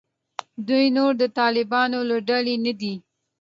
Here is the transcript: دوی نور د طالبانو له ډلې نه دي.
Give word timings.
دوی 0.67 0.85
نور 0.97 1.11
د 1.21 1.23
طالبانو 1.39 1.99
له 2.09 2.17
ډلې 2.29 2.55
نه 2.65 2.73
دي. 2.79 2.93